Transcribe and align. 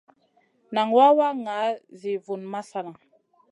Nan 0.73 0.87
wawa 0.97 1.27
ŋa 1.43 1.57
zi 1.99 2.11
vun 2.25 2.41
masana. 2.51 2.91